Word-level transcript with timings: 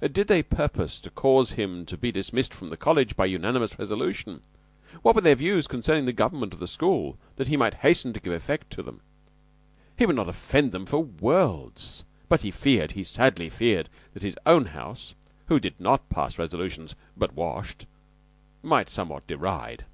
Did 0.00 0.28
they 0.28 0.44
purpose 0.44 1.00
to 1.00 1.10
cause 1.10 1.50
him 1.58 1.84
to 1.86 1.96
be 1.96 2.12
dismissed 2.12 2.54
from 2.54 2.68
the 2.68 2.76
College 2.76 3.16
by 3.16 3.26
unanimous 3.26 3.80
resolution? 3.80 4.42
What 5.02 5.16
were 5.16 5.22
their 5.22 5.34
views 5.34 5.66
concerning 5.66 6.04
the 6.04 6.12
government 6.12 6.54
of 6.54 6.60
the 6.60 6.68
school, 6.68 7.18
that 7.34 7.48
he 7.48 7.56
might 7.56 7.74
hasten 7.74 8.12
to 8.12 8.20
give 8.20 8.32
effect 8.32 8.70
to 8.74 8.82
them? 8.84 9.00
he 9.96 10.06
would 10.06 10.14
not 10.14 10.28
offend 10.28 10.70
them 10.70 10.86
for 10.86 11.02
worlds; 11.02 12.04
but 12.28 12.42
he 12.42 12.52
feared 12.52 12.92
he 12.92 13.02
sadly 13.02 13.50
feared 13.50 13.88
that 14.14 14.22
his 14.22 14.38
own 14.46 14.66
house, 14.66 15.14
who 15.46 15.58
did 15.58 15.74
not 15.80 16.08
pass 16.08 16.38
resolutions 16.38 16.94
(but 17.16 17.34
washed), 17.34 17.86
might 18.62 18.88
somewhat 18.88 19.26
deride. 19.26 19.84